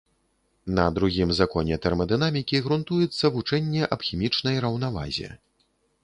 На 0.77 0.83
другім 0.93 1.33
законе 1.39 1.75
тэрмадынамікі 1.83 2.61
грунтуецца 2.67 3.25
вучэнне 3.35 3.83
аб 3.97 4.05
хімічнай 4.07 4.57
раўнавазе. 4.65 5.29